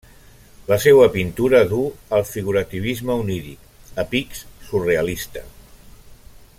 [0.69, 1.81] La seua pintura du
[2.19, 3.67] el figurativisme oníric,
[4.05, 5.49] a pics surrealista.